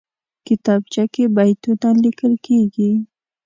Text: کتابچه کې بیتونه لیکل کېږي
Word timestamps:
کتابچه 0.47 1.03
کې 1.13 1.23
بیتونه 1.35 1.87
لیکل 2.03 2.33
کېږي 2.45 2.91